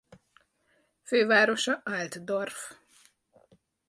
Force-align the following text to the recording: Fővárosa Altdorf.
Fővárosa 1.03 1.81
Altdorf. 1.85 2.71